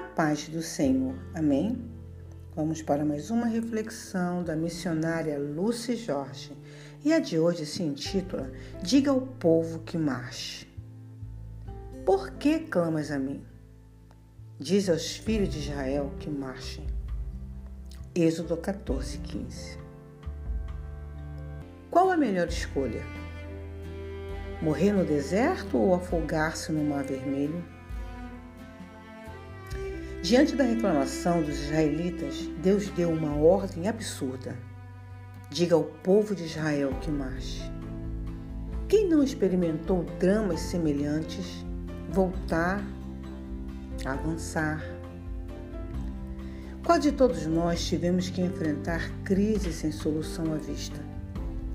[0.00, 1.14] paz do Senhor.
[1.34, 1.90] Amém?
[2.54, 6.56] Vamos para mais uma reflexão da missionária Lucy Jorge.
[7.04, 8.52] E a de hoje se intitula
[8.82, 10.68] Diga ao povo que marche.
[12.04, 13.44] Por que clamas a mim?
[14.58, 16.86] Diz aos filhos de Israel que marchem.
[18.14, 19.78] Êxodo 14, 15.
[21.90, 23.02] Qual a melhor escolha?
[24.60, 27.64] Morrer no deserto ou afogar-se no Mar Vermelho?
[30.22, 34.56] Diante da reclamação dos israelitas, Deus deu uma ordem absurda.
[35.50, 37.60] Diga ao povo de Israel que marche.
[38.88, 41.66] Quem não experimentou dramas semelhantes,
[42.08, 42.80] voltar,
[44.04, 44.80] avançar?
[46.84, 51.00] Qual de todos nós tivemos que enfrentar crises sem solução à vista?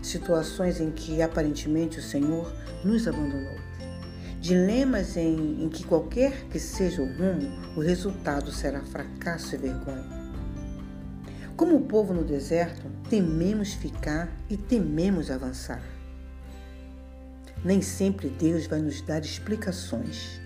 [0.00, 2.52] Situações em que aparentemente o Senhor
[2.84, 3.58] nos abandonou
[4.48, 10.06] dilemas em, em que qualquer que seja o rumo, o resultado será fracasso e vergonha.
[11.54, 15.82] Como o povo no deserto, tememos ficar e tememos avançar.
[17.62, 20.40] Nem sempre Deus vai nos dar explicações,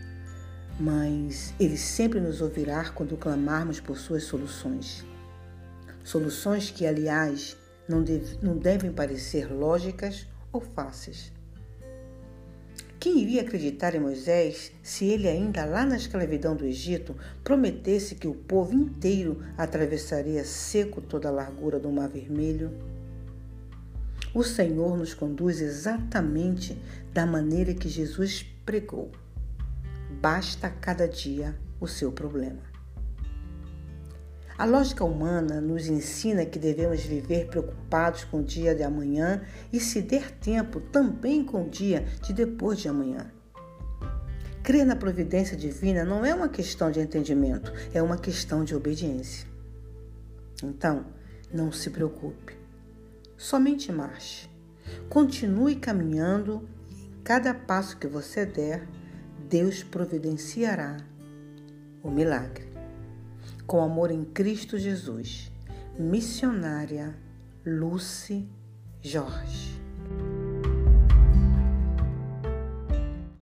[0.80, 5.06] mas Ele sempre nos ouvirá quando clamarmos por suas soluções.
[6.02, 7.56] Soluções que, aliás,
[7.88, 11.32] não, deve, não devem parecer lógicas ou fáceis
[13.02, 18.28] quem iria acreditar em Moisés se ele, ainda lá na escravidão do Egito, prometesse que
[18.28, 22.70] o povo inteiro atravessaria seco toda a largura do Mar Vermelho?
[24.32, 26.80] O Senhor nos conduz exatamente
[27.12, 29.10] da maneira que Jesus pregou.
[30.20, 32.71] Basta cada dia o seu problema.
[34.58, 39.80] A lógica humana nos ensina que devemos viver preocupados com o dia de amanhã e,
[39.80, 43.30] se der tempo, também com o dia de depois de amanhã.
[44.62, 49.48] Crer na providência divina não é uma questão de entendimento, é uma questão de obediência.
[50.62, 51.06] Então,
[51.52, 52.54] não se preocupe.
[53.36, 54.48] Somente marche.
[55.08, 58.86] Continue caminhando e em cada passo que você der,
[59.48, 60.98] Deus providenciará
[62.02, 62.71] o milagre
[63.66, 65.50] com amor em Cristo Jesus.
[65.98, 67.14] Missionária
[67.64, 68.48] Lucy
[69.00, 69.81] Jorge.